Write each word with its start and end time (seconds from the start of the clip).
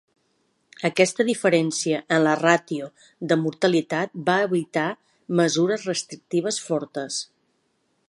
Aquesta 0.87 1.25
diferència 1.27 1.99
en 2.17 2.23
la 2.29 2.33
ràtio 2.41 2.89
de 3.33 3.39
mortalitat 3.43 4.19
va 4.31 4.41
evitar 4.49 4.89
mesures 5.45 5.89
restrictives 5.93 6.63
fortes. 6.71 7.25